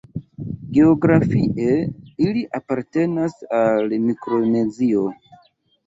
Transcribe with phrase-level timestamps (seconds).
[0.77, 1.75] Geografie
[2.29, 5.11] ili apartenas al Mikronezio.